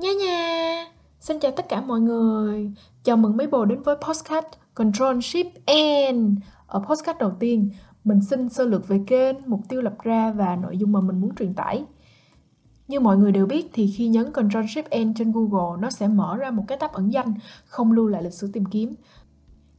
Nha 0.00 0.12
nha! 0.12 0.86
Xin 1.20 1.40
chào 1.40 1.52
tất 1.52 1.68
cả 1.68 1.80
mọi 1.80 2.00
người. 2.00 2.70
Chào 3.02 3.16
mừng 3.16 3.36
mấy 3.36 3.46
bồ 3.46 3.64
đến 3.64 3.82
với 3.82 3.96
podcast 3.96 4.44
Control 4.74 5.20
Ship 5.20 5.46
N. 6.12 6.36
Ở 6.66 6.82
podcast 6.88 7.18
đầu 7.18 7.32
tiên, 7.40 7.70
mình 8.04 8.20
xin 8.20 8.48
sơ 8.48 8.64
lược 8.64 8.88
về 8.88 9.00
kênh, 9.06 9.36
mục 9.46 9.60
tiêu 9.68 9.82
lập 9.82 9.94
ra 10.02 10.32
và 10.32 10.56
nội 10.56 10.78
dung 10.78 10.92
mà 10.92 11.00
mình 11.00 11.20
muốn 11.20 11.34
truyền 11.34 11.54
tải. 11.54 11.84
Như 12.88 13.00
mọi 13.00 13.16
người 13.16 13.32
đều 13.32 13.46
biết 13.46 13.70
thì 13.72 13.90
khi 13.96 14.08
nhấn 14.08 14.32
Control 14.32 14.64
Shift 14.64 15.04
N 15.04 15.14
trên 15.14 15.32
Google 15.32 15.80
nó 15.80 15.90
sẽ 15.90 16.08
mở 16.08 16.36
ra 16.36 16.50
một 16.50 16.64
cái 16.68 16.78
tab 16.78 16.92
ẩn 16.92 17.12
danh 17.12 17.34
không 17.66 17.92
lưu 17.92 18.08
lại 18.08 18.22
lịch 18.22 18.34
sử 18.34 18.50
tìm 18.52 18.64
kiếm. 18.64 18.94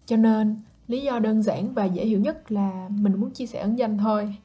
Cho 0.06 0.18
nên 0.18 0.62
lý 0.88 1.02
do 1.02 1.20
đơn 1.20 1.44
giản 1.44 1.74
và 1.74 1.86
dễ 1.86 2.06
hiểu 2.06 2.20
nhất 2.20 2.52
là 2.52 2.88
mình 2.90 3.22
muốn 3.22 3.32
chia 3.32 3.46
sẻ 3.46 3.60
ẩn 3.60 3.78
danh 3.78 3.98
thôi. 3.98 4.36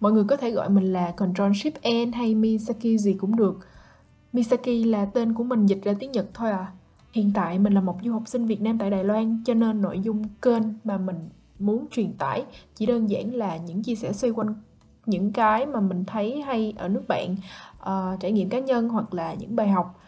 Mọi 0.00 0.12
người 0.12 0.24
có 0.24 0.36
thể 0.36 0.50
gọi 0.50 0.70
mình 0.70 0.92
là 0.92 1.10
Control 1.10 1.50
Shift 1.50 2.06
N 2.08 2.12
hay 2.12 2.34
Misaki 2.34 2.98
gì 2.98 3.14
cũng 3.14 3.36
được 3.36 3.58
Misaki 4.32 4.86
là 4.86 5.04
tên 5.04 5.34
của 5.34 5.44
mình 5.44 5.66
dịch 5.66 5.80
ra 5.82 5.92
tiếng 5.98 6.12
Nhật 6.12 6.26
thôi 6.34 6.50
à. 6.50 6.72
Hiện 7.12 7.30
tại 7.34 7.58
mình 7.58 7.72
là 7.72 7.80
một 7.80 7.96
du 8.04 8.12
học 8.12 8.22
sinh 8.26 8.46
Việt 8.46 8.60
Nam 8.60 8.78
tại 8.78 8.90
Đài 8.90 9.04
Loan 9.04 9.42
cho 9.46 9.54
nên 9.54 9.80
nội 9.80 10.00
dung 10.00 10.24
kênh 10.42 10.62
mà 10.84 10.98
mình 10.98 11.28
muốn 11.58 11.86
truyền 11.90 12.12
tải 12.12 12.44
chỉ 12.74 12.86
đơn 12.86 13.10
giản 13.10 13.34
là 13.34 13.56
những 13.56 13.82
chia 13.82 13.94
sẻ 13.94 14.12
xoay 14.12 14.32
quanh 14.32 14.54
những 15.06 15.32
cái 15.32 15.66
mà 15.66 15.80
mình 15.80 16.04
thấy 16.04 16.42
hay 16.42 16.74
ở 16.76 16.88
nước 16.88 17.02
bạn, 17.08 17.36
uh, 17.80 18.20
trải 18.20 18.32
nghiệm 18.32 18.48
cá 18.48 18.58
nhân 18.58 18.88
hoặc 18.88 19.14
là 19.14 19.34
những 19.34 19.56
bài 19.56 19.68
học. 19.68 20.00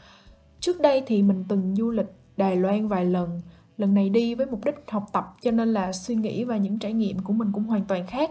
Trước 0.61 0.81
đây 0.81 1.03
thì 1.07 1.23
mình 1.23 1.45
từng 1.48 1.75
du 1.77 1.91
lịch 1.91 2.12
Đài 2.37 2.57
Loan 2.57 2.89
vài 2.89 3.05
lần, 3.05 3.41
lần 3.79 3.95
này 3.95 4.09
đi 4.09 4.34
với 4.34 4.47
mục 4.47 4.65
đích 4.65 4.75
học 4.89 5.07
tập 5.12 5.34
cho 5.43 5.51
nên 5.51 5.73
là 5.73 5.93
suy 5.93 6.15
nghĩ 6.15 6.45
và 6.45 6.57
những 6.57 6.79
trải 6.79 6.93
nghiệm 6.93 7.19
của 7.19 7.33
mình 7.33 7.53
cũng 7.53 7.65
hoàn 7.65 7.84
toàn 7.84 8.07
khác 8.07 8.31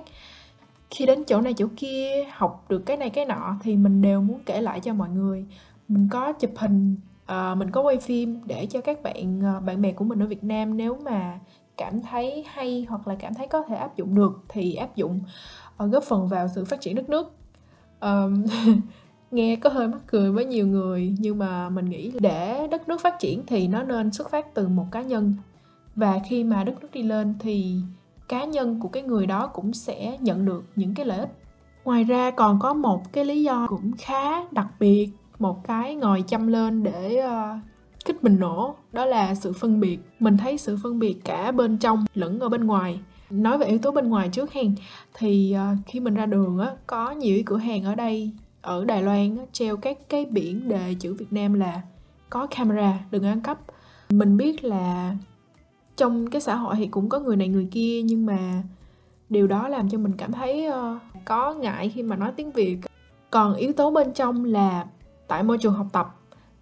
khi 0.89 1.05
đến 1.05 1.23
chỗ 1.23 1.41
này 1.41 1.53
chỗ 1.53 1.67
kia 1.75 2.23
học 2.33 2.65
được 2.69 2.79
cái 2.85 2.97
này 2.97 3.09
cái 3.09 3.25
nọ 3.25 3.55
thì 3.63 3.75
mình 3.75 4.01
đều 4.01 4.21
muốn 4.21 4.39
kể 4.45 4.61
lại 4.61 4.79
cho 4.79 4.93
mọi 4.93 5.09
người 5.09 5.45
mình 5.91 6.07
có 6.11 6.31
chụp 6.31 6.51
hình 6.55 6.95
uh, 7.31 7.57
mình 7.57 7.71
có 7.71 7.81
quay 7.81 7.97
phim 7.97 8.39
để 8.45 8.65
cho 8.65 8.81
các 8.81 9.03
bạn 9.03 9.41
uh, 9.57 9.63
bạn 9.63 9.81
bè 9.81 9.91
của 9.91 10.05
mình 10.05 10.23
ở 10.23 10.25
Việt 10.25 10.43
Nam 10.43 10.77
nếu 10.77 10.97
mà 11.05 11.39
cảm 11.77 12.01
thấy 12.01 12.45
hay 12.53 12.85
hoặc 12.89 13.07
là 13.07 13.15
cảm 13.15 13.33
thấy 13.33 13.47
có 13.47 13.63
thể 13.63 13.75
áp 13.75 13.95
dụng 13.95 14.15
được 14.15 14.43
thì 14.49 14.75
áp 14.75 14.95
dụng 14.95 15.19
uh, 15.83 15.91
góp 15.91 16.03
phần 16.03 16.27
vào 16.27 16.47
sự 16.55 16.65
phát 16.65 16.81
triển 16.81 16.95
đất 16.95 17.09
nước. 17.09 17.31
Um, 18.01 18.45
nghe 19.31 19.55
có 19.55 19.69
hơi 19.69 19.87
mắc 19.87 20.01
cười 20.07 20.31
với 20.31 20.45
nhiều 20.45 20.67
người 20.67 21.15
nhưng 21.19 21.37
mà 21.37 21.69
mình 21.69 21.85
nghĩ 21.85 22.11
để 22.19 22.67
đất 22.71 22.87
nước 22.87 23.01
phát 23.01 23.19
triển 23.19 23.43
thì 23.47 23.67
nó 23.67 23.83
nên 23.83 24.11
xuất 24.11 24.29
phát 24.29 24.53
từ 24.53 24.67
một 24.67 24.85
cá 24.91 25.01
nhân. 25.01 25.33
Và 25.95 26.19
khi 26.29 26.43
mà 26.43 26.63
đất 26.63 26.81
nước 26.81 26.89
đi 26.93 27.03
lên 27.03 27.35
thì 27.39 27.75
cá 28.27 28.45
nhân 28.45 28.79
của 28.79 28.87
cái 28.87 29.03
người 29.03 29.25
đó 29.25 29.47
cũng 29.47 29.73
sẽ 29.73 30.17
nhận 30.21 30.45
được 30.45 30.63
những 30.75 30.93
cái 30.93 31.05
lợi 31.05 31.19
ích. 31.19 31.29
Ngoài 31.85 32.03
ra 32.03 32.31
còn 32.31 32.59
có 32.59 32.73
một 32.73 33.13
cái 33.13 33.25
lý 33.25 33.43
do 33.43 33.67
cũng 33.69 33.91
khá 33.97 34.45
đặc 34.51 34.67
biệt 34.79 35.09
một 35.41 35.67
cái 35.67 35.95
ngồi 35.95 36.23
chăm 36.27 36.47
lên 36.47 36.83
để 36.83 37.15
ờ, 37.17 37.51
uh, 37.51 38.05
kích 38.05 38.23
mình 38.23 38.39
nổ. 38.39 38.75
Đó 38.91 39.05
là 39.05 39.35
sự 39.35 39.53
phân 39.53 39.79
biệt. 39.79 39.99
Mình 40.19 40.37
thấy 40.37 40.57
sự 40.57 40.77
phân 40.83 40.99
biệt 40.99 41.15
cả 41.23 41.51
bên 41.51 41.77
trong 41.77 42.05
lẫn 42.13 42.39
ở 42.39 42.49
bên 42.49 42.67
ngoài. 42.67 42.99
Nói 43.29 43.57
về 43.57 43.65
yếu 43.65 43.77
tố 43.77 43.91
bên 43.91 44.09
ngoài 44.09 44.29
trước 44.29 44.53
hen 44.53 44.75
thì 45.13 45.55
uh, 45.55 45.77
khi 45.85 45.99
mình 45.99 46.13
ra 46.13 46.25
đường 46.25 46.59
á 46.59 46.71
có 46.87 47.11
nhiều 47.11 47.43
cửa 47.45 47.57
hàng 47.57 47.83
ở 47.83 47.95
đây 47.95 48.31
ở 48.61 48.85
Đài 48.85 49.03
Loan 49.03 49.37
á, 49.37 49.43
treo 49.51 49.77
các 49.77 49.97
cái 50.09 50.25
biển 50.25 50.69
đề 50.69 50.95
chữ 50.99 51.13
Việt 51.13 51.33
Nam 51.33 51.53
là 51.53 51.81
có 52.29 52.47
camera 52.47 52.99
đừng 53.11 53.23
ăn 53.23 53.41
cắp. 53.41 53.59
Mình 54.09 54.37
biết 54.37 54.63
là 54.63 55.15
trong 55.97 56.29
cái 56.29 56.41
xã 56.41 56.55
hội 56.55 56.75
thì 56.77 56.87
cũng 56.87 57.09
có 57.09 57.19
người 57.19 57.35
này 57.35 57.47
người 57.47 57.67
kia 57.71 58.01
nhưng 58.01 58.25
mà 58.25 58.63
điều 59.29 59.47
đó 59.47 59.67
làm 59.67 59.89
cho 59.89 59.97
mình 59.97 60.11
cảm 60.17 60.31
thấy 60.31 60.67
uh, 60.69 61.01
có 61.25 61.53
ngại 61.53 61.89
khi 61.89 62.03
mà 62.03 62.15
nói 62.15 62.31
tiếng 62.35 62.51
Việt. 62.51 62.77
Còn 63.31 63.53
yếu 63.53 63.73
tố 63.73 63.91
bên 63.91 64.13
trong 64.13 64.45
là 64.45 64.85
tại 65.31 65.43
môi 65.43 65.57
trường 65.57 65.73
học 65.73 65.87
tập. 65.91 66.15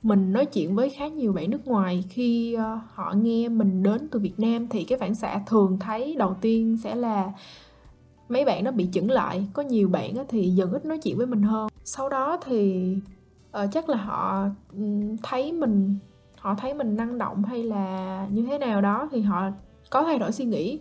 Mình 0.03 0.33
nói 0.33 0.45
chuyện 0.45 0.75
với 0.75 0.89
khá 0.89 1.07
nhiều 1.07 1.33
bạn 1.33 1.49
nước 1.49 1.67
ngoài 1.67 2.03
khi 2.09 2.57
uh, 2.57 2.81
họ 2.93 3.13
nghe 3.13 3.49
mình 3.49 3.83
đến 3.83 4.07
từ 4.11 4.19
Việt 4.19 4.39
Nam 4.39 4.67
thì 4.67 4.83
cái 4.83 4.97
phản 4.97 5.15
xạ 5.15 5.41
thường 5.47 5.77
thấy 5.79 6.15
đầu 6.19 6.35
tiên 6.41 6.77
sẽ 6.83 6.95
là 6.95 7.31
mấy 8.29 8.45
bạn 8.45 8.63
nó 8.63 8.71
bị 8.71 8.89
chững 8.91 9.11
lại. 9.11 9.47
Có 9.53 9.63
nhiều 9.63 9.89
bạn 9.89 10.13
thì 10.27 10.49
dần 10.49 10.71
ít 10.71 10.85
nói 10.85 10.97
chuyện 10.97 11.17
với 11.17 11.27
mình 11.27 11.41
hơn. 11.41 11.69
Sau 11.83 12.09
đó 12.09 12.37
thì 12.45 12.95
uh, 13.63 13.69
chắc 13.71 13.89
là 13.89 13.97
họ 13.97 14.45
thấy 15.23 15.51
mình 15.51 15.95
họ 16.39 16.55
thấy 16.55 16.73
mình 16.73 16.95
năng 16.95 17.17
động 17.17 17.43
hay 17.43 17.63
là 17.63 18.27
như 18.31 18.45
thế 18.45 18.57
nào 18.57 18.81
đó 18.81 19.09
thì 19.11 19.21
họ 19.21 19.49
có 19.89 20.03
thay 20.03 20.19
đổi 20.19 20.31
suy 20.31 20.45
nghĩ 20.45 20.79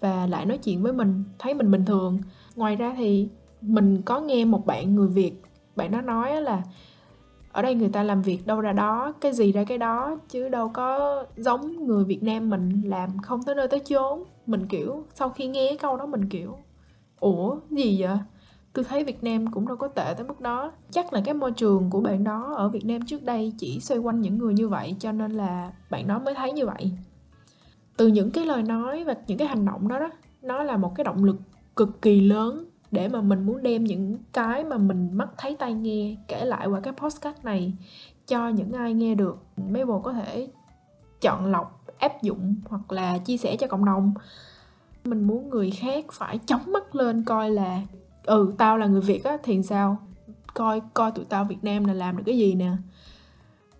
và 0.00 0.26
lại 0.26 0.46
nói 0.46 0.58
chuyện 0.58 0.82
với 0.82 0.92
mình 0.92 1.24
thấy 1.38 1.54
mình 1.54 1.70
bình 1.70 1.84
thường. 1.84 2.18
Ngoài 2.56 2.76
ra 2.76 2.94
thì 2.96 3.28
mình 3.62 4.02
có 4.02 4.20
nghe 4.20 4.44
một 4.44 4.66
bạn 4.66 4.94
người 4.94 5.08
việt 5.08 5.42
bạn 5.76 5.90
đó 5.90 6.00
nói 6.00 6.42
là 6.42 6.62
ở 7.52 7.62
đây 7.62 7.74
người 7.74 7.88
ta 7.88 8.02
làm 8.02 8.22
việc 8.22 8.46
đâu 8.46 8.60
ra 8.60 8.72
đó, 8.72 9.12
cái 9.20 9.32
gì 9.32 9.52
ra 9.52 9.64
cái 9.64 9.78
đó, 9.78 10.18
chứ 10.28 10.48
đâu 10.48 10.70
có 10.74 11.24
giống 11.36 11.86
người 11.86 12.04
việt 12.04 12.22
nam 12.22 12.50
mình 12.50 12.82
làm 12.84 13.18
không 13.18 13.42
tới 13.42 13.54
nơi 13.54 13.68
tới 13.68 13.80
chốn. 13.80 14.24
Mình, 14.46 14.66
kiểu, 14.66 15.04
sau 15.14 15.28
khi 15.28 15.46
nghe 15.46 15.76
câu 15.80 15.96
đó 15.96 16.06
mình, 16.06 16.28
kiểu, 16.28 16.56
ủa, 17.20 17.56
gì 17.70 18.02
vậy? 18.02 18.18
Tôi 18.72 18.84
thấy 18.84 19.04
Việt 19.04 19.24
Nam 19.24 19.46
cũng 19.46 19.68
đâu 19.68 19.76
có 19.76 19.88
tệ 19.88 20.14
tới 20.14 20.26
mức 20.26 20.40
đó. 20.40 20.72
Chắc 20.90 21.12
là 21.12 21.20
cái 21.24 21.34
môi 21.34 21.52
trường 21.52 21.90
của 21.90 22.00
bạn 22.00 22.24
đó 22.24 22.54
ở 22.56 22.68
Việt 22.68 22.84
Nam 22.84 23.00
trước 23.06 23.22
đây 23.22 23.52
chỉ 23.58 23.80
xoay 23.80 23.98
quanh 23.98 24.20
những 24.20 24.38
người 24.38 24.54
như 24.54 24.68
vậy, 24.68 24.96
cho 24.98 25.12
nên 25.12 25.32
là 25.32 25.72
bạn 25.90 26.06
đó 26.06 26.18
mới 26.18 26.34
thấy 26.34 26.52
như 26.52 26.66
vậy. 26.66 26.92
Từ 27.96 28.06
những 28.06 28.30
cái 28.30 28.46
lời 28.46 28.62
nói 28.62 29.04
và 29.04 29.14
những 29.26 29.38
cái 29.38 29.48
hành 29.48 29.64
động 29.64 29.88
đó 29.88 29.98
đó, 29.98 30.10
nó 30.42 30.62
là 30.62 30.76
một 30.76 30.92
cái 30.94 31.04
động 31.04 31.24
lực 31.24 31.36
cực 31.76 32.02
kỳ 32.02 32.20
lớn 32.20 32.64
để 32.90 33.08
mà 33.08 33.20
mình 33.20 33.46
muốn 33.46 33.62
đem 33.62 33.84
những 33.84 34.16
cái 34.32 34.64
mà 34.64 34.78
mình 34.78 35.08
mắt 35.12 35.28
thấy 35.38 35.56
tai 35.58 35.74
nghe 35.74 36.16
kể 36.28 36.44
lại 36.44 36.66
qua 36.66 36.80
cái 36.80 36.92
podcast 36.92 37.44
này 37.44 37.72
cho 38.26 38.48
những 38.48 38.72
ai 38.72 38.94
nghe 38.94 39.14
được. 39.14 39.38
Mấy 39.56 39.84
bồ 39.86 40.00
có 40.00 40.12
thể 40.12 40.48
chọn 41.20 41.46
lọc, 41.46 41.84
áp 41.98 42.22
dụng 42.22 42.54
hoặc 42.68 42.92
là 42.92 43.18
chia 43.18 43.36
sẻ 43.36 43.56
cho 43.56 43.66
cộng 43.66 43.84
đồng. 43.84 44.14
Mình 45.04 45.24
muốn 45.24 45.48
người 45.48 45.70
khác 45.70 46.04
phải 46.12 46.38
chóng 46.46 46.72
mắt 46.72 46.94
lên 46.94 47.24
coi 47.24 47.50
là 47.50 47.82
ừ 48.24 48.52
tao 48.58 48.78
là 48.78 48.86
người 48.86 49.00
việt 49.00 49.24
á, 49.24 49.36
thì 49.42 49.62
sao? 49.62 49.96
Coi 50.54 50.80
coi 50.94 51.12
tụi 51.12 51.24
tao 51.24 51.44
việt 51.44 51.64
nam 51.64 51.84
là 51.84 51.94
làm 51.94 52.16
được 52.16 52.22
cái 52.26 52.38
gì 52.38 52.54
nè? 52.54 52.70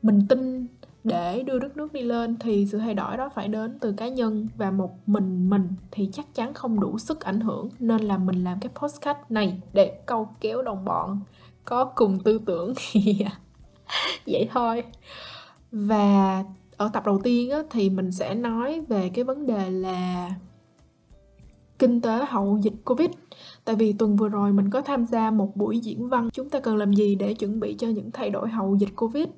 Mình 0.02 0.26
tin 0.28 0.66
để 1.04 1.42
đưa 1.42 1.58
đất 1.58 1.76
nước 1.76 1.92
đi 1.92 2.02
lên 2.02 2.36
thì 2.40 2.66
sự 2.66 2.78
thay 2.78 2.94
đổi 2.94 3.16
đó 3.16 3.28
phải 3.34 3.48
đến 3.48 3.78
từ 3.80 3.92
cá 3.92 4.08
nhân 4.08 4.48
và 4.56 4.70
một 4.70 4.90
mình 5.06 5.50
mình 5.50 5.68
thì 5.90 6.10
chắc 6.12 6.34
chắn 6.34 6.54
không 6.54 6.80
đủ 6.80 6.98
sức 6.98 7.20
ảnh 7.20 7.40
hưởng. 7.40 7.68
Nên 7.78 8.00
là 8.00 8.18
mình 8.18 8.44
làm 8.44 8.60
cái 8.60 8.70
postcard 8.74 9.20
này 9.28 9.60
để 9.72 10.00
câu 10.06 10.28
kéo 10.40 10.62
đồng 10.62 10.84
bọn. 10.84 11.20
Có 11.64 11.84
cùng 11.84 12.20
tư 12.20 12.40
tưởng. 12.46 12.74
Vậy 14.26 14.48
thôi. 14.52 14.82
Và 15.72 16.44
ở 16.76 16.90
tập 16.92 17.06
đầu 17.06 17.20
tiên 17.24 17.50
á, 17.50 17.58
thì 17.70 17.90
mình 17.90 18.12
sẽ 18.12 18.34
nói 18.34 18.80
về 18.88 19.10
cái 19.14 19.24
vấn 19.24 19.46
đề 19.46 19.70
là 19.70 20.30
kinh 21.78 22.00
tế 22.00 22.24
hậu 22.28 22.58
dịch 22.62 22.74
covid. 22.84 23.10
Tại 23.64 23.76
vì 23.76 23.92
tuần 23.92 24.16
vừa 24.16 24.28
rồi 24.28 24.52
mình 24.52 24.70
có 24.70 24.80
tham 24.80 25.06
gia 25.06 25.30
một 25.30 25.56
buổi 25.56 25.78
diễn 25.78 26.08
văn. 26.08 26.28
Chúng 26.32 26.50
ta 26.50 26.60
cần 26.60 26.76
làm 26.76 26.92
gì 26.92 27.14
để 27.14 27.34
chuẩn 27.34 27.60
bị 27.60 27.74
cho 27.78 27.88
những 27.88 28.10
thay 28.10 28.30
đổi 28.30 28.48
hậu 28.48 28.76
dịch 28.76 28.96
covid? 28.96 29.28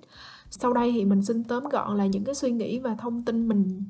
Sau 0.51 0.73
đây 0.73 0.93
thì 0.93 1.05
mình 1.05 1.23
xin 1.23 1.45
tóm 1.45 1.65
gọn 1.65 1.97
là 1.97 2.07
những 2.07 2.25
cái 2.25 2.35
suy 2.35 2.51
nghĩ 2.51 2.79
và 2.79 2.95
thông 2.95 3.23
tin 3.23 3.49
mình 3.49 3.85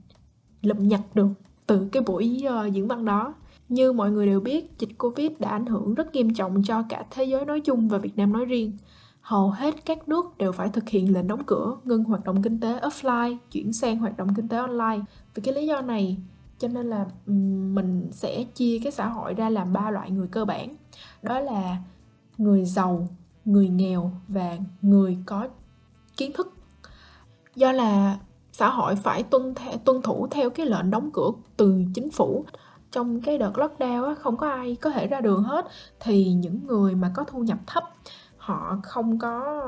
lụm 0.63 0.89
nhặt 0.89 1.01
được 1.15 1.29
từ 1.67 1.89
cái 1.93 2.03
buổi 2.03 2.43
uh, 2.49 2.73
diễn 2.73 2.89
văn 2.89 3.05
đó. 3.05 3.35
Như 3.69 3.93
mọi 3.93 4.11
người 4.11 4.27
đều 4.27 4.41
biết 4.41 4.79
dịch 4.79 4.99
covid 4.99 5.31
đã 5.39 5.49
ảnh 5.49 5.67
hưởng 5.67 5.95
rất 5.95 6.15
nghiêm 6.15 6.35
trọng 6.35 6.63
cho 6.63 6.83
cả 6.89 7.05
thế 7.11 7.25
giới 7.25 7.45
nói 7.45 7.61
chung 7.61 7.89
và 7.89 7.99
việt 7.99 8.17
nam 8.17 8.33
nói 8.33 8.45
riêng. 8.45 8.73
Hầu 9.21 9.51
hết 9.51 9.85
các 9.85 10.09
nước 10.09 10.39
đều 10.39 10.53
phải 10.53 10.69
thực 10.69 10.89
hiện 10.89 11.15
lệnh 11.15 11.27
đóng 11.27 11.43
cửa 11.47 11.77
ngưng 11.85 12.05
hoạt 12.05 12.25
động 12.25 12.43
kinh 12.43 12.61
tế 12.61 12.81
offline 12.81 13.37
chuyển 13.51 13.73
sang 13.73 13.99
hoạt 13.99 14.17
động 14.17 14.35
kinh 14.35 14.49
tế 14.49 14.57
online. 14.57 15.01
Vì 15.35 15.43
cái 15.43 15.55
lý 15.55 15.67
do 15.67 15.81
này 15.81 16.17
cho 16.59 16.69
nên 16.69 16.87
là 16.87 17.07
mình 17.75 18.09
sẽ 18.13 18.45
chia 18.45 18.79
cái 18.83 18.93
xã 18.93 19.09
hội 19.09 19.35
ra 19.35 19.51
làm 19.51 19.73
ba 19.73 19.91
loại 19.91 20.11
người 20.11 20.29
cơ 20.29 20.45
bản. 20.45 20.75
Đó 21.23 21.41
là 21.41 21.77
người 22.39 22.65
giàu 22.65 23.09
người 23.45 23.69
nghèo 23.69 24.11
và 24.29 24.59
người 24.83 25.19
có 25.27 25.49
kiến 26.21 26.33
thức. 26.33 26.55
Do 27.55 27.73
là 27.73 28.19
xã 28.53 28.71
hội 28.71 28.97
phải 28.97 29.23
tuân 29.23 29.55
theo, 29.55 29.77
tuân 29.85 30.03
thủ 30.03 30.27
theo 30.31 30.51
cái 30.51 30.67
lệnh 30.67 30.91
đóng 30.91 31.11
cửa 31.13 31.31
từ 31.57 31.85
chính 31.95 32.11
phủ. 32.11 32.45
Trong 32.93 33.21
cái 33.21 33.39
đợt 33.39 33.53
lockdown 33.55 34.05
á, 34.05 34.15
không 34.15 34.37
có 34.37 34.49
ai 34.49 34.77
có 34.81 34.91
thể 34.91 35.07
ra 35.07 35.21
đường 35.21 35.43
hết. 35.43 35.67
Thì 36.01 36.33
những 36.33 36.67
người 36.67 36.95
mà 36.95 37.13
có 37.15 37.25
thu 37.25 37.39
nhập 37.39 37.59
thấp 37.67 37.85
họ 38.37 38.81
không 38.83 39.19
có 39.19 39.63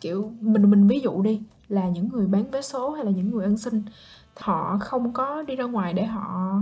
kiểu 0.00 0.32
mình 0.40 0.70
mình 0.70 0.86
ví 0.86 1.00
dụ 1.00 1.22
đi 1.22 1.42
là 1.68 1.88
những 1.88 2.08
người 2.08 2.26
bán 2.26 2.50
vé 2.50 2.62
số 2.62 2.90
hay 2.90 3.04
là 3.04 3.10
những 3.10 3.30
người 3.30 3.44
ăn 3.44 3.56
xin 3.56 3.82
họ 4.40 4.78
không 4.80 5.12
có 5.12 5.42
đi 5.42 5.56
ra 5.56 5.64
ngoài 5.64 5.92
để 5.92 6.04
họ 6.04 6.54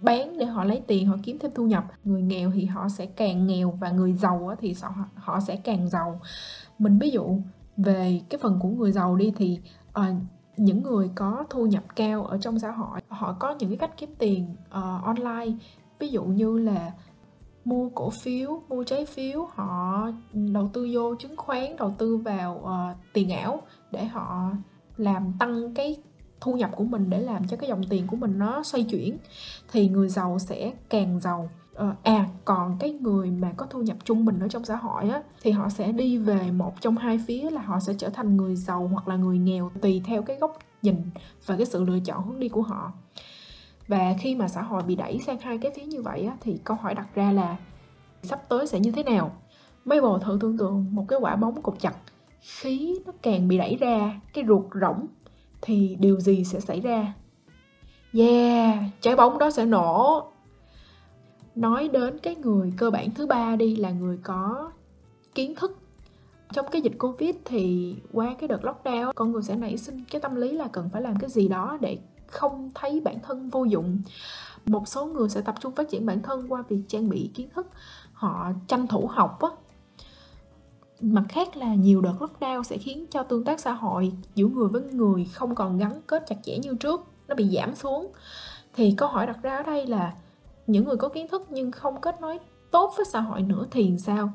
bán 0.00 0.38
để 0.38 0.46
họ 0.46 0.64
lấy 0.64 0.82
tiền 0.86 1.06
họ 1.06 1.16
kiếm 1.22 1.38
thêm 1.40 1.50
thu 1.54 1.66
nhập. 1.66 1.84
Người 2.04 2.22
nghèo 2.22 2.50
thì 2.50 2.64
họ 2.64 2.88
sẽ 2.88 3.06
càng 3.06 3.46
nghèo 3.46 3.70
và 3.70 3.90
người 3.90 4.12
giàu 4.12 4.54
thì 4.58 4.74
họ 4.82 4.94
họ 5.14 5.40
sẽ 5.40 5.56
càng 5.56 5.88
giàu. 5.88 6.20
Mình 6.78 6.98
ví 6.98 7.10
dụ 7.10 7.40
về 7.84 8.20
cái 8.30 8.38
phần 8.38 8.58
của 8.60 8.68
người 8.68 8.92
giàu 8.92 9.16
đi 9.16 9.32
thì 9.36 9.60
uh, 9.88 10.04
những 10.56 10.82
người 10.82 11.10
có 11.14 11.44
thu 11.50 11.66
nhập 11.66 11.84
cao 11.96 12.24
ở 12.24 12.38
trong 12.38 12.58
xã 12.58 12.70
hội 12.70 13.00
họ 13.08 13.36
có 13.40 13.54
những 13.58 13.70
cái 13.70 13.78
cách 13.78 13.96
kiếm 13.96 14.14
tiền 14.18 14.56
uh, 14.68 15.04
online. 15.04 15.56
Ví 15.98 16.08
dụ 16.08 16.24
như 16.24 16.58
là 16.58 16.92
mua 17.64 17.88
cổ 17.88 18.10
phiếu 18.10 18.62
mua 18.68 18.84
trái 18.84 19.06
phiếu 19.06 19.48
họ 19.54 20.08
đầu 20.32 20.70
tư 20.72 20.88
vô 20.92 21.14
chứng 21.14 21.36
khoán 21.36 21.76
đầu 21.76 21.94
tư 21.98 22.16
vào 22.16 22.62
uh, 22.62 23.12
tiền 23.12 23.30
ảo 23.30 23.62
để 23.90 24.04
họ 24.04 24.50
làm 24.96 25.32
tăng 25.38 25.74
cái 25.74 25.96
thu 26.40 26.52
nhập 26.52 26.70
của 26.76 26.84
mình 26.84 27.10
để 27.10 27.20
làm 27.20 27.48
cho 27.48 27.56
cái 27.56 27.68
dòng 27.68 27.82
tiền 27.90 28.06
của 28.06 28.16
mình 28.16 28.38
nó 28.38 28.62
xoay 28.62 28.84
chuyển. 28.84 29.18
Thì 29.72 29.88
người 29.88 30.08
giàu 30.08 30.38
sẽ 30.38 30.72
càng 30.88 31.20
giàu. 31.20 31.50
Ờ, 31.80 31.94
à 32.02 32.26
còn 32.44 32.76
cái 32.80 32.92
người 32.92 33.30
mà 33.30 33.52
có 33.56 33.66
thu 33.66 33.82
nhập 33.82 33.96
trung 34.04 34.24
bình 34.24 34.40
ở 34.40 34.48
trong 34.48 34.64
xã 34.64 34.76
hội 34.76 35.08
á 35.08 35.22
thì 35.42 35.50
họ 35.50 35.68
sẽ 35.68 35.92
đi 35.92 36.18
về 36.18 36.50
một 36.50 36.80
trong 36.80 36.96
hai 36.96 37.20
phía 37.26 37.50
là 37.50 37.60
họ 37.60 37.80
sẽ 37.80 37.94
trở 37.98 38.10
thành 38.10 38.36
người 38.36 38.56
giàu 38.56 38.88
hoặc 38.92 39.08
là 39.08 39.16
người 39.16 39.38
nghèo 39.38 39.70
tùy 39.80 40.02
theo 40.04 40.22
cái 40.22 40.36
góc 40.36 40.58
nhìn 40.82 40.96
và 41.46 41.56
cái 41.56 41.66
sự 41.66 41.84
lựa 41.84 41.98
chọn 42.04 42.26
hướng 42.26 42.40
đi 42.40 42.48
của 42.48 42.62
họ. 42.62 42.92
Và 43.88 44.14
khi 44.20 44.34
mà 44.34 44.48
xã 44.48 44.62
hội 44.62 44.82
bị 44.82 44.96
đẩy 44.96 45.20
sang 45.26 45.38
hai 45.40 45.58
cái 45.58 45.72
phía 45.76 45.82
như 45.82 46.02
vậy 46.02 46.24
á, 46.24 46.36
thì 46.40 46.58
câu 46.64 46.76
hỏi 46.76 46.94
đặt 46.94 47.06
ra 47.14 47.32
là 47.32 47.56
sắp 48.22 48.48
tới 48.48 48.66
sẽ 48.66 48.80
như 48.80 48.92
thế 48.92 49.02
nào? 49.02 49.32
Mấy 49.84 50.00
bồ 50.00 50.18
thử 50.18 50.38
tưởng 50.40 50.58
tượng 50.58 50.86
một 50.90 51.04
cái 51.08 51.18
quả 51.22 51.36
bóng 51.36 51.62
cột 51.62 51.80
chặt 51.80 51.94
khí 52.40 52.98
nó 53.06 53.12
càng 53.22 53.48
bị 53.48 53.58
đẩy 53.58 53.76
ra 53.76 54.20
cái 54.34 54.44
ruột 54.48 54.64
rỗng 54.80 55.06
thì 55.62 55.96
điều 56.00 56.20
gì 56.20 56.44
sẽ 56.44 56.60
xảy 56.60 56.80
ra? 56.80 57.12
Yeah 58.12 58.78
trái 59.00 59.16
bóng 59.16 59.38
đó 59.38 59.50
sẽ 59.50 59.66
nổ 59.66 60.26
nói 61.54 61.88
đến 61.88 62.18
cái 62.18 62.34
người 62.34 62.72
cơ 62.76 62.90
bản 62.90 63.10
thứ 63.10 63.26
ba 63.26 63.56
đi 63.56 63.76
là 63.76 63.90
người 63.90 64.18
có 64.22 64.72
kiến 65.34 65.54
thức. 65.54 65.78
Trong 66.52 66.66
cái 66.70 66.82
dịch 66.82 66.98
covid 66.98 67.34
thì 67.44 67.94
qua 68.12 68.34
cái 68.38 68.48
đợt 68.48 68.60
lockdown, 68.62 69.12
con 69.14 69.32
người 69.32 69.42
sẽ 69.42 69.56
nảy 69.56 69.76
sinh 69.76 70.04
cái 70.10 70.20
tâm 70.20 70.34
lý 70.34 70.52
là 70.52 70.68
cần 70.72 70.88
phải 70.92 71.02
làm 71.02 71.18
cái 71.18 71.30
gì 71.30 71.48
đó 71.48 71.78
để 71.80 71.98
không 72.26 72.70
thấy 72.74 73.00
bản 73.00 73.18
thân 73.22 73.48
vô 73.50 73.64
dụng. 73.64 73.98
Một 74.66 74.88
số 74.88 75.06
người 75.06 75.28
sẽ 75.28 75.40
tập 75.40 75.54
trung 75.60 75.74
phát 75.74 75.88
triển 75.88 76.06
bản 76.06 76.22
thân 76.22 76.52
qua 76.52 76.62
việc 76.68 76.82
trang 76.88 77.08
bị 77.08 77.30
kiến 77.34 77.48
thức, 77.54 77.66
họ 78.12 78.52
tranh 78.66 78.86
thủ 78.86 79.06
học 79.06 79.40
á. 79.42 79.48
Mặt 81.00 81.24
khác 81.28 81.56
là 81.56 81.74
nhiều 81.74 82.00
đợt 82.00 82.14
lockdown 82.18 82.62
sẽ 82.62 82.78
khiến 82.78 83.06
cho 83.10 83.22
tương 83.22 83.44
tác 83.44 83.60
xã 83.60 83.72
hội 83.72 84.12
giữa 84.34 84.46
người 84.46 84.68
với 84.68 84.82
người 84.82 85.24
không 85.32 85.54
còn 85.54 85.78
gắn 85.78 86.00
kết 86.06 86.24
chặt 86.26 86.36
chẽ 86.42 86.58
như 86.58 86.74
trước, 86.74 87.00
nó 87.28 87.34
bị 87.34 87.50
giảm 87.56 87.74
xuống. 87.74 88.12
Thì 88.74 88.94
câu 88.96 89.08
hỏi 89.08 89.26
đặt 89.26 89.42
ra 89.42 89.56
ở 89.56 89.62
đây 89.62 89.86
là 89.86 90.14
những 90.72 90.84
người 90.84 90.96
có 90.96 91.08
kiến 91.08 91.28
thức 91.28 91.46
nhưng 91.50 91.70
không 91.70 92.00
kết 92.00 92.20
nối 92.20 92.38
tốt 92.70 92.92
với 92.96 93.06
xã 93.06 93.20
hội 93.20 93.42
nữa 93.42 93.66
thì 93.70 93.96
sao? 93.98 94.32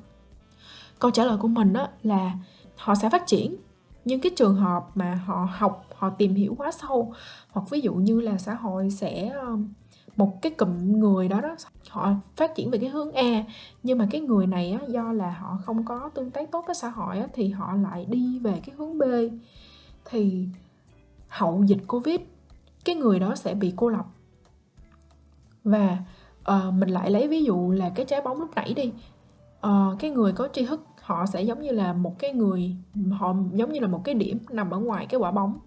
Câu 0.99 1.11
trả 1.11 1.23
lời 1.25 1.37
của 1.37 1.47
mình 1.47 1.73
đó 1.73 1.87
là 2.03 2.31
họ 2.75 2.95
sẽ 2.95 3.09
phát 3.09 3.27
triển 3.27 3.55
nhưng 4.05 4.21
cái 4.21 4.31
trường 4.35 4.55
hợp 4.55 4.85
mà 4.95 5.21
họ 5.25 5.47
học 5.51 5.85
họ 5.95 6.09
tìm 6.09 6.35
hiểu 6.35 6.55
quá 6.57 6.71
sâu 6.71 7.13
hoặc 7.51 7.69
ví 7.69 7.81
dụ 7.81 7.93
như 7.93 8.21
là 8.21 8.37
xã 8.37 8.53
hội 8.53 8.89
sẽ 8.89 9.31
một 10.15 10.41
cái 10.41 10.51
cụm 10.51 10.99
người 10.99 11.27
đó 11.27 11.41
đó 11.41 11.55
họ 11.89 12.13
phát 12.35 12.55
triển 12.55 12.71
về 12.71 12.77
cái 12.77 12.89
hướng 12.89 13.11
A 13.11 13.43
nhưng 13.83 13.97
mà 13.97 14.07
cái 14.11 14.21
người 14.21 14.47
này 14.47 14.71
á, 14.71 14.79
do 14.87 15.11
là 15.11 15.31
họ 15.31 15.57
không 15.65 15.85
có 15.85 16.09
tương 16.13 16.31
tác 16.31 16.51
tốt 16.51 16.63
với 16.67 16.75
xã 16.75 16.89
hội 16.89 17.19
á, 17.19 17.27
thì 17.33 17.49
họ 17.49 17.75
lại 17.75 18.05
đi 18.05 18.39
về 18.39 18.61
cái 18.65 18.75
hướng 18.77 18.97
B. 18.97 19.03
Thì 20.05 20.47
hậu 21.27 21.63
dịch 21.63 21.81
Covid 21.87 22.19
cái 22.85 22.95
người 22.95 23.19
đó 23.19 23.35
sẽ 23.35 23.53
bị 23.53 23.73
cô 23.75 23.89
lập. 23.89 24.05
Và 25.63 25.97
uh, 26.51 26.73
mình 26.73 26.89
lại 26.89 27.11
lấy 27.11 27.27
ví 27.27 27.43
dụ 27.43 27.71
là 27.71 27.91
cái 27.95 28.05
trái 28.05 28.21
bóng 28.21 28.39
lúc 28.39 28.49
nãy 28.55 28.73
đi. 28.73 28.93
Uh, 29.67 29.99
cái 29.99 30.11
người 30.11 30.31
có 30.31 30.47
tri 30.53 30.65
thức 30.65 30.81
họ 31.01 31.25
sẽ 31.25 31.41
giống 31.41 31.61
như 31.61 31.71
là 31.71 31.93
một 31.93 32.19
cái 32.19 32.33
người 32.33 32.75
họ 33.11 33.35
giống 33.53 33.73
như 33.73 33.79
là 33.79 33.87
một 33.87 34.01
cái 34.03 34.15
điểm 34.15 34.39
nằm 34.49 34.71
ở 34.71 34.79
ngoài 34.79 35.05
cái 35.05 35.19
quả 35.19 35.31
bóng. 35.31 35.59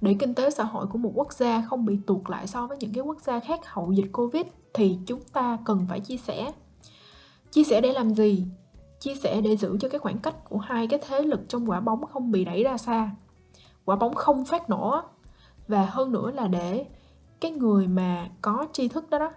Để 0.00 0.16
kinh 0.18 0.34
tế 0.34 0.50
xã 0.50 0.64
hội 0.64 0.86
của 0.86 0.98
một 0.98 1.12
quốc 1.14 1.32
gia 1.32 1.62
không 1.62 1.84
bị 1.84 1.98
tuột 2.06 2.30
lại 2.30 2.46
so 2.46 2.66
với 2.66 2.76
những 2.80 2.92
cái 2.92 3.02
quốc 3.02 3.20
gia 3.20 3.40
khác 3.40 3.60
hậu 3.64 3.92
dịch 3.92 4.12
covid 4.12 4.46
thì 4.74 4.98
chúng 5.06 5.20
ta 5.32 5.58
cần 5.64 5.86
phải 5.88 6.00
chia 6.00 6.16
sẻ. 6.16 6.52
Chia 7.50 7.64
sẻ 7.64 7.80
để 7.80 7.92
làm 7.92 8.10
gì? 8.10 8.46
Chia 9.00 9.14
sẻ 9.14 9.40
để 9.40 9.56
giữ 9.56 9.76
cho 9.80 9.88
cái 9.88 9.98
khoảng 9.98 10.18
cách 10.18 10.44
của 10.48 10.58
hai 10.58 10.86
cái 10.86 11.00
thế 11.08 11.20
lực 11.20 11.40
trong 11.48 11.70
quả 11.70 11.80
bóng 11.80 12.06
không 12.06 12.32
bị 12.32 12.44
đẩy 12.44 12.64
ra 12.64 12.76
xa. 12.76 13.10
Quả 13.84 13.96
bóng 13.96 14.14
không 14.14 14.44
phát 14.44 14.70
nổ. 14.70 15.00
Và 15.68 15.86
hơn 15.86 16.12
nữa 16.12 16.30
là 16.30 16.48
để 16.48 16.86
cái 17.40 17.50
người 17.50 17.88
mà 17.88 18.28
có 18.42 18.66
tri 18.72 18.88
thức 18.88 19.10
đó 19.10 19.18
đó 19.18 19.32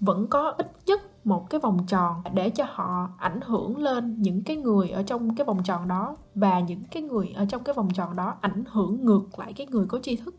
vẫn 0.00 0.26
có 0.26 0.54
ít 0.58 0.72
nhất 0.86 1.26
một 1.26 1.50
cái 1.50 1.60
vòng 1.60 1.86
tròn 1.86 2.22
để 2.34 2.50
cho 2.50 2.64
họ 2.68 3.08
ảnh 3.18 3.40
hưởng 3.40 3.78
lên 3.78 4.22
những 4.22 4.42
cái 4.42 4.56
người 4.56 4.90
ở 4.90 5.02
trong 5.02 5.34
cái 5.34 5.44
vòng 5.44 5.62
tròn 5.64 5.88
đó 5.88 6.16
và 6.34 6.60
những 6.60 6.82
cái 6.90 7.02
người 7.02 7.32
ở 7.36 7.44
trong 7.44 7.64
cái 7.64 7.74
vòng 7.74 7.88
tròn 7.94 8.16
đó 8.16 8.34
ảnh 8.40 8.64
hưởng 8.66 9.04
ngược 9.04 9.38
lại 9.38 9.52
cái 9.52 9.66
người 9.66 9.86
có 9.86 9.98
tri 9.98 10.16
thức. 10.16 10.34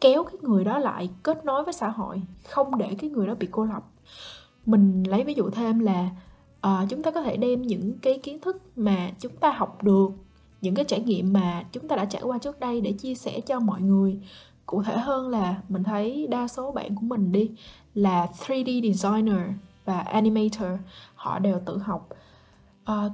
Kéo 0.00 0.24
cái 0.24 0.36
người 0.40 0.64
đó 0.64 0.78
lại 0.78 1.10
kết 1.22 1.44
nối 1.44 1.64
với 1.64 1.72
xã 1.72 1.88
hội 1.88 2.22
không 2.48 2.78
để 2.78 2.96
cái 2.98 3.10
người 3.10 3.26
đó 3.26 3.34
bị 3.34 3.48
cô 3.50 3.64
lập. 3.64 3.84
Mình 4.66 5.02
lấy 5.02 5.24
ví 5.24 5.34
dụ 5.34 5.50
thêm 5.50 5.78
là 5.78 6.10
uh, 6.66 6.88
chúng 6.88 7.02
ta 7.02 7.10
có 7.10 7.22
thể 7.22 7.36
đem 7.36 7.62
những 7.62 7.98
cái 7.98 8.18
kiến 8.22 8.40
thức 8.40 8.62
mà 8.76 9.10
chúng 9.18 9.36
ta 9.36 9.50
học 9.50 9.82
được 9.82 10.08
những 10.60 10.74
cái 10.74 10.84
trải 10.84 11.00
nghiệm 11.00 11.32
mà 11.32 11.64
chúng 11.72 11.88
ta 11.88 11.96
đã 11.96 12.04
trải 12.04 12.22
qua 12.22 12.38
trước 12.38 12.60
đây 12.60 12.80
để 12.80 12.92
chia 12.92 13.14
sẻ 13.14 13.40
cho 13.40 13.60
mọi 13.60 13.80
người. 13.80 14.20
Cụ 14.66 14.82
thể 14.82 14.98
hơn 14.98 15.28
là 15.28 15.62
mình 15.68 15.84
thấy 15.84 16.26
đa 16.26 16.48
số 16.48 16.72
bạn 16.72 16.94
của 16.94 17.02
mình 17.02 17.32
đi 17.32 17.50
là 17.94 18.28
3D 18.46 18.92
designer 18.92 19.40
và 19.84 19.98
animator. 19.98 20.80
Họ 21.14 21.38
đều 21.38 21.60
tự 21.66 21.78
học. 21.78 22.08
À, 22.84 23.08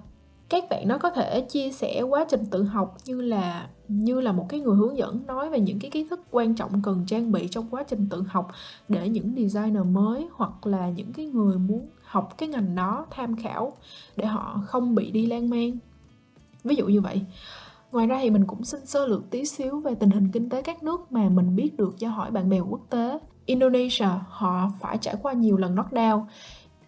các 0.49 0.65
bạn 0.71 0.89
nó 0.89 0.99
có 0.99 1.11
thể 1.11 1.41
chia 1.41 1.73
sẻ 1.73 2.03
quá 2.03 2.27
trình 2.29 2.45
tự 2.51 2.63
học 2.63 2.97
như 3.05 3.21
là 3.21 3.69
như 3.89 4.21
là 4.21 4.33
một 4.33 4.47
cái 4.49 4.61
người 4.61 4.77
hướng 4.77 4.97
dẫn 4.97 5.27
nói 5.27 5.51
về 5.51 5.61
những 5.61 5.79
cái 5.79 5.91
kiến 5.91 6.09
thức 6.09 6.21
quan 6.31 6.55
trọng 6.55 6.83
cần 6.83 7.05
trang 7.07 7.33
bị 7.33 7.49
trong 7.49 7.67
quá 7.71 7.83
trình 7.83 8.07
tự 8.11 8.23
học 8.29 8.53
để 8.89 9.09
những 9.09 9.35
designer 9.37 9.87
mới 9.87 10.29
hoặc 10.33 10.67
là 10.67 10.91
những 10.91 11.13
cái 11.13 11.27
người 11.27 11.59
muốn 11.59 11.89
học 12.03 12.35
cái 12.39 12.49
ngành 12.49 12.75
đó 12.75 13.07
tham 13.11 13.37
khảo 13.37 13.77
để 14.17 14.27
họ 14.27 14.63
không 14.67 14.95
bị 14.95 15.11
đi 15.11 15.27
lan 15.27 15.51
man. 15.51 15.79
Ví 16.65 16.75
dụ 16.75 16.87
như 16.87 17.01
vậy. 17.01 17.23
Ngoài 17.93 18.07
ra 18.07 18.19
thì 18.23 18.31
mình 18.31 18.47
cũng 18.47 18.65
xin 18.65 18.87
sơ 18.87 19.07
lược 19.07 19.31
tí 19.31 19.45
xíu 19.45 19.81
về 19.81 19.95
tình 19.95 20.11
hình 20.11 20.29
kinh 20.33 20.49
tế 20.49 20.63
các 20.63 20.83
nước 20.83 21.13
mà 21.13 21.29
mình 21.29 21.57
biết 21.57 21.77
được 21.77 21.99
do 21.99 22.09
hỏi 22.09 22.31
bạn 22.31 22.49
bè 22.49 22.61
quốc 22.61 22.81
tế. 22.91 23.19
Indonesia 23.47 24.09
họ 24.29 24.71
phải 24.81 24.99
trải 24.99 25.15
qua 25.23 25.33
nhiều 25.33 25.57
lần 25.57 25.77
lockdown. 25.77 26.25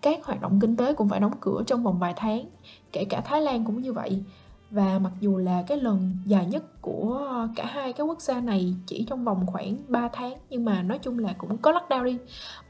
Các 0.01 0.25
hoạt 0.25 0.41
động 0.41 0.61
kinh 0.61 0.77
tế 0.77 0.93
cũng 0.93 1.09
phải 1.09 1.21
đóng 1.21 1.37
cửa 1.41 1.63
trong 1.67 1.83
vòng 1.83 1.99
vài 1.99 2.15
tháng. 2.17 2.45
Kể 2.93 3.05
cả 3.05 3.21
Thái 3.21 3.43
Lan 3.43 3.65
cũng 3.65 3.83
như 3.83 3.93
vậy. 3.93 4.23
Và 4.71 4.99
mặc 4.99 5.13
dù 5.21 5.37
là 5.37 5.65
cái 5.67 5.79
lần 5.79 6.17
dài 6.25 6.47
nhất 6.47 6.83
của 6.83 7.29
cả 7.57 7.67
hai 7.67 7.93
cái 7.93 8.07
quốc 8.07 8.21
gia 8.21 8.41
này 8.41 8.75
chỉ 8.87 9.05
trong 9.09 9.25
vòng 9.25 9.47
khoảng 9.47 9.77
3 9.89 10.09
tháng 10.13 10.35
nhưng 10.51 10.65
mà 10.65 10.83
nói 10.83 10.99
chung 10.99 11.19
là 11.19 11.35
cũng 11.39 11.59
có 11.59 11.73
lockdown 11.73 12.05
đi. 12.05 12.19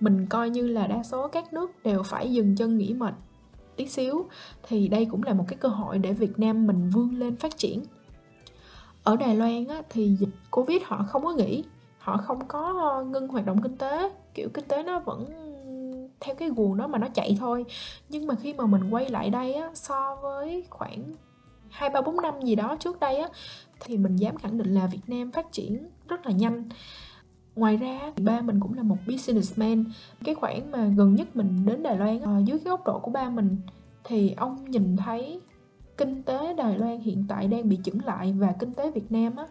Mình 0.01 0.27
coi 0.27 0.51
như 0.51 0.67
là 0.67 0.87
đa 0.87 1.03
số 1.03 1.29
các 1.29 1.53
nước 1.53 1.83
đều 1.85 2.03
phải 2.03 2.33
dừng 2.33 2.57
chân 2.57 2.79
nghỉ 2.79 2.95
mệt 2.95 3.15
tí 3.77 3.89
xíu 3.89 4.27
thì 4.69 4.89
đây 4.89 5.05
cũng 5.05 5.23
là 5.23 5.33
một 5.33 5.45
cái 5.49 5.57
cơ 5.57 5.69
hội 5.69 5.99
để 5.99 6.13
Việt 6.13 6.39
Nam 6.39 6.67
mình 6.67 6.91
vươn 6.91 7.15
lên 7.19 7.37
phát 7.37 7.59
triển 7.59 7.83
ở 9.05 9.17
Đài 9.17 9.37
Loan 9.37 9.67
á, 9.69 9.83
thì 9.91 10.17
dịch 10.19 10.29
Covid 10.51 10.83
họ 10.85 11.05
không 11.09 11.25
có 11.25 11.33
nghỉ 11.33 11.65
họ 12.03 12.17
không 12.17 12.39
có 12.49 13.05
ngưng 13.11 13.29
hoạt 13.29 13.47
động 13.47 13.63
kinh 13.63 13.77
tế. 13.77 14.11
Kiểu 14.35 14.49
kinh 14.55 14.65
tế 14.69 14.83
nó 14.83 14.99
vẫn 14.99 15.27
theo 16.21 16.35
cái 16.35 16.51
guồng 16.57 16.77
đó 16.77 16.87
mà 16.87 16.99
nó 16.99 17.09
chạy 17.15 17.37
thôi. 17.41 17.65
Nhưng 18.09 18.27
mà 18.27 18.35
khi 18.35 18.55
mà 18.55 18.67
mình 18.67 18.91
quay 18.91 19.09
lại 19.11 19.31
đây 19.31 19.55
á, 19.55 19.71
so 19.75 20.17
với 20.23 20.65
khoảng 20.71 21.13
hai 21.71 21.91
ba 21.91 22.01
bốn 22.01 22.17
năm 22.17 22.41
gì 22.41 22.55
đó 22.55 22.77
trước 22.81 23.01
đây 23.01 23.17
á 23.17 23.29
thì 23.81 23.97
mình 23.97 24.17
dám 24.17 24.37
khẳng 24.37 24.59
định 24.59 24.75
là 24.75 24.87
Việt 24.87 25.01
Nam 25.07 25.31
phát 25.31 25.53
triển 25.53 25.89
rất 26.09 26.27
là 26.27 26.33
nhanh. 26.33 26.69
Ngoài 27.57 27.77
ra 27.77 28.13
thì 28.17 28.25
ba 28.25 28.41
mình 28.41 28.61
cũng 28.61 28.75
là 28.75 28.83
một 28.83 28.97
businessman. 29.07 29.85
Cái 30.25 30.35
khoảng 30.35 30.71
mà 30.71 30.91
gần 30.97 31.15
nhất 31.15 31.37
mình 31.37 31.67
đến 31.67 31.83
Đài 31.83 31.97
Loan 31.97 32.21
à, 32.21 32.39
dưới 32.39 32.59
cái 32.59 32.71
góc 32.71 32.87
độ 32.87 32.99
của 32.99 33.11
ba 33.11 33.29
mình 33.29 33.57
thì 34.05 34.35
ông 34.37 34.71
nhìn 34.71 34.97
thấy 34.97 35.41
kinh 35.97 36.23
tế 36.23 36.55
Đài 36.55 36.79
Loan 36.79 37.01
hiện 37.01 37.25
tại 37.29 37.49
đang 37.49 37.69
bị 37.69 37.79
chững 37.85 38.05
lại 38.05 38.35
và 38.39 38.55
kinh 38.59 38.73
tế 38.73 38.91
Việt 38.91 39.13
Nam 39.13 39.37
á, 39.37 39.47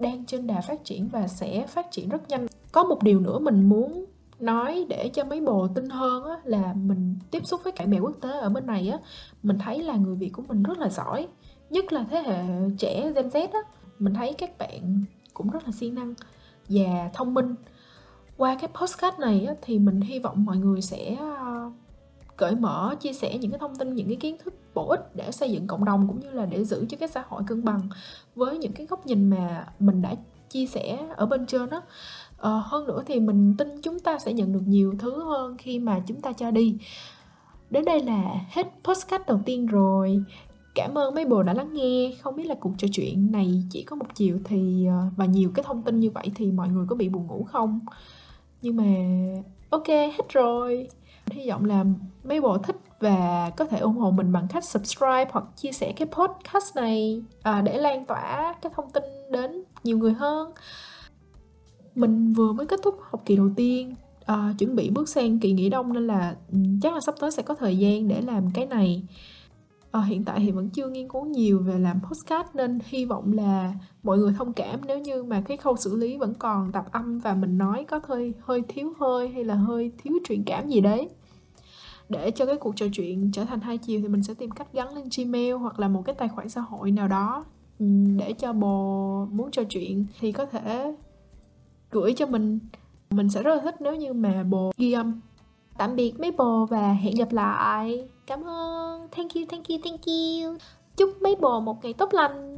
đang 0.00 0.24
trên 0.24 0.46
đà 0.46 0.60
phát 0.60 0.84
triển 0.84 1.08
và 1.08 1.28
sẽ 1.28 1.66
phát 1.66 1.90
triển 1.90 2.08
rất 2.08 2.28
nhanh. 2.28 2.46
Có 2.72 2.84
một 2.84 3.02
điều 3.02 3.20
nữa 3.20 3.38
mình 3.38 3.68
muốn 3.68 4.04
nói 4.38 4.86
để 4.88 5.10
cho 5.14 5.24
mấy 5.24 5.40
bồ 5.40 5.68
tin 5.68 5.88
hơn 5.88 6.24
á, 6.24 6.36
là 6.44 6.74
mình 6.74 7.16
tiếp 7.30 7.46
xúc 7.46 7.60
với 7.64 7.72
cả 7.72 7.86
bè 7.86 7.98
quốc 7.98 8.16
tế 8.20 8.30
ở 8.30 8.48
bên 8.48 8.66
này 8.66 8.88
á, 8.88 8.98
mình 9.42 9.58
thấy 9.58 9.82
là 9.82 9.96
người 9.96 10.16
Việt 10.16 10.30
của 10.32 10.42
mình 10.48 10.62
rất 10.62 10.78
là 10.78 10.88
giỏi, 10.88 11.28
nhất 11.70 11.92
là 11.92 12.04
thế 12.10 12.22
hệ 12.22 12.44
trẻ 12.78 13.12
Gen 13.14 13.28
Z 13.28 13.48
á, 13.52 13.58
mình 13.98 14.14
thấy 14.14 14.32
các 14.32 14.58
bạn 14.58 15.04
cũng 15.34 15.50
rất 15.50 15.64
là 15.64 15.72
siêng 15.72 15.94
năng 15.94 16.14
và 16.68 17.10
thông 17.14 17.34
minh. 17.34 17.54
Qua 18.36 18.56
cái 18.60 18.70
postcard 18.80 19.18
này 19.18 19.44
á, 19.46 19.54
thì 19.62 19.78
mình 19.78 20.00
hy 20.00 20.18
vọng 20.18 20.44
mọi 20.44 20.56
người 20.56 20.82
sẽ 20.82 21.16
ờ, 21.20 21.70
cởi 22.40 22.56
mở 22.56 22.94
chia 23.00 23.12
sẻ 23.12 23.38
những 23.38 23.50
cái 23.50 23.58
thông 23.58 23.76
tin 23.76 23.94
những 23.94 24.06
cái 24.06 24.16
kiến 24.16 24.36
thức 24.44 24.54
bổ 24.74 24.88
ích 24.88 25.16
để 25.16 25.30
xây 25.30 25.50
dựng 25.50 25.66
cộng 25.66 25.84
đồng 25.84 26.08
cũng 26.08 26.20
như 26.20 26.30
là 26.30 26.46
để 26.46 26.64
giữ 26.64 26.86
cho 26.88 26.96
cái 27.00 27.08
xã 27.08 27.24
hội 27.28 27.42
cân 27.46 27.64
bằng 27.64 27.80
với 28.34 28.58
những 28.58 28.72
cái 28.72 28.86
góc 28.86 29.06
nhìn 29.06 29.30
mà 29.30 29.66
mình 29.78 30.02
đã 30.02 30.14
chia 30.50 30.66
sẻ 30.66 30.98
ở 31.16 31.26
bên 31.26 31.46
trên 31.46 31.70
đó 31.70 31.82
ờ, 32.36 32.62
hơn 32.64 32.86
nữa 32.86 33.02
thì 33.06 33.20
mình 33.20 33.54
tin 33.58 33.80
chúng 33.82 34.00
ta 34.00 34.18
sẽ 34.18 34.32
nhận 34.32 34.52
được 34.52 34.62
nhiều 34.66 34.94
thứ 34.98 35.24
hơn 35.24 35.56
khi 35.58 35.78
mà 35.78 36.02
chúng 36.06 36.20
ta 36.20 36.32
cho 36.32 36.50
đi. 36.50 36.76
Đến 37.70 37.84
đây 37.84 38.00
là 38.00 38.34
hết 38.50 38.66
postcard 38.84 39.24
đầu 39.26 39.40
tiên 39.44 39.66
rồi. 39.66 40.22
Cảm 40.74 40.98
ơn 40.98 41.14
mấy 41.14 41.24
bồ 41.24 41.42
đã 41.42 41.54
lắng 41.54 41.74
nghe. 41.74 42.12
Không 42.20 42.36
biết 42.36 42.44
là 42.44 42.54
cuộc 42.60 42.72
trò 42.78 42.88
chuyện 42.92 43.32
này 43.32 43.62
chỉ 43.70 43.82
có 43.82 43.96
một 43.96 44.06
chiều 44.14 44.38
thì 44.44 44.86
ờ, 44.86 45.06
và 45.16 45.24
nhiều 45.24 45.50
cái 45.54 45.64
thông 45.64 45.82
tin 45.82 46.00
như 46.00 46.10
vậy 46.10 46.30
thì 46.34 46.52
mọi 46.52 46.68
người 46.68 46.86
có 46.88 46.96
bị 46.96 47.08
buồn 47.08 47.26
ngủ 47.26 47.44
không? 47.44 47.80
Nhưng 48.62 48.76
mà 48.76 48.84
ok 49.70 49.88
hết 49.88 50.28
rồi 50.28 50.88
hy 51.30 51.50
vọng 51.50 51.64
là 51.64 51.84
mấy 52.24 52.40
bộ 52.40 52.58
thích 52.58 52.76
và 53.00 53.50
có 53.56 53.64
thể 53.64 53.78
ủng 53.78 53.96
hộ 53.96 54.10
mình 54.10 54.32
bằng 54.32 54.46
cách 54.50 54.64
subscribe 54.64 55.30
hoặc 55.30 55.44
chia 55.56 55.72
sẻ 55.72 55.92
cái 55.96 56.08
podcast 56.08 56.76
này 56.76 57.22
à, 57.42 57.62
để 57.62 57.78
lan 57.78 58.04
tỏa 58.04 58.54
cái 58.62 58.72
thông 58.76 58.90
tin 58.90 59.04
đến 59.32 59.62
nhiều 59.84 59.98
người 59.98 60.12
hơn. 60.12 60.52
Mình 61.94 62.32
vừa 62.32 62.52
mới 62.52 62.66
kết 62.66 62.80
thúc 62.82 62.94
học 63.10 63.22
kỳ 63.24 63.36
đầu 63.36 63.50
tiên 63.56 63.94
à, 64.26 64.54
chuẩn 64.58 64.76
bị 64.76 64.90
bước 64.90 65.08
sang 65.08 65.38
kỳ 65.38 65.52
nghỉ 65.52 65.68
đông 65.68 65.92
nên 65.92 66.06
là 66.06 66.36
ừ, 66.52 66.58
chắc 66.82 66.94
là 66.94 67.00
sắp 67.00 67.14
tới 67.20 67.30
sẽ 67.30 67.42
có 67.42 67.54
thời 67.54 67.78
gian 67.78 68.08
để 68.08 68.20
làm 68.20 68.50
cái 68.54 68.66
này. 68.66 69.02
À, 69.90 70.00
hiện 70.00 70.24
tại 70.24 70.38
thì 70.40 70.50
vẫn 70.50 70.68
chưa 70.68 70.88
nghiên 70.88 71.08
cứu 71.08 71.24
nhiều 71.24 71.58
về 71.58 71.78
làm 71.78 72.00
podcast 72.02 72.46
nên 72.54 72.78
hy 72.84 73.04
vọng 73.04 73.32
là 73.32 73.74
mọi 74.02 74.18
người 74.18 74.34
thông 74.38 74.52
cảm 74.52 74.80
nếu 74.86 74.98
như 74.98 75.22
mà 75.22 75.42
cái 75.46 75.56
khâu 75.56 75.76
xử 75.76 75.96
lý 75.96 76.16
vẫn 76.16 76.34
còn 76.34 76.72
tạp 76.72 76.92
âm 76.92 77.18
và 77.18 77.34
mình 77.34 77.58
nói 77.58 77.84
có 77.88 78.00
hơi 78.04 78.34
hơi 78.40 78.62
thiếu 78.68 78.92
hơi 78.98 79.28
hay 79.28 79.44
là 79.44 79.54
hơi 79.54 79.92
thiếu 80.02 80.12
truyền 80.28 80.44
cảm 80.44 80.68
gì 80.68 80.80
đấy 80.80 81.08
để 82.10 82.30
cho 82.30 82.46
cái 82.46 82.56
cuộc 82.56 82.76
trò 82.76 82.86
chuyện 82.92 83.30
trở 83.32 83.44
thành 83.44 83.60
hai 83.60 83.78
chiều 83.78 84.00
thì 84.00 84.08
mình 84.08 84.22
sẽ 84.22 84.34
tìm 84.34 84.50
cách 84.50 84.72
gắn 84.72 84.94
lên 84.94 85.04
Gmail 85.16 85.52
hoặc 85.52 85.80
là 85.80 85.88
một 85.88 86.02
cái 86.04 86.14
tài 86.14 86.28
khoản 86.28 86.48
xã 86.48 86.60
hội 86.60 86.90
nào 86.90 87.08
đó 87.08 87.44
ừ, 87.78 87.86
để 88.18 88.32
cho 88.32 88.52
bồ 88.52 89.26
muốn 89.30 89.50
trò 89.50 89.62
chuyện 89.68 90.06
thì 90.20 90.32
có 90.32 90.46
thể 90.46 90.94
gửi 91.90 92.12
cho 92.12 92.26
mình. 92.26 92.58
Mình 93.10 93.28
sẽ 93.28 93.42
rất 93.42 93.54
là 93.54 93.60
thích 93.62 93.74
nếu 93.80 93.96
như 93.96 94.12
mà 94.12 94.42
bồ 94.42 94.72
ghi 94.76 94.92
âm. 94.92 95.20
Tạm 95.78 95.96
biệt 95.96 96.20
mấy 96.20 96.30
bồ 96.30 96.66
và 96.66 96.92
hẹn 96.92 97.14
gặp 97.14 97.32
lại. 97.32 98.08
Cảm 98.26 98.44
ơn. 98.44 99.08
Thank 99.10 99.34
you 99.34 99.42
thank 99.48 99.68
you 99.68 99.76
thank 99.84 100.00
you. 100.06 100.56
Chúc 100.96 101.22
mấy 101.22 101.36
bồ 101.36 101.60
một 101.60 101.84
ngày 101.84 101.92
tốt 101.92 102.14
lành. 102.14 102.49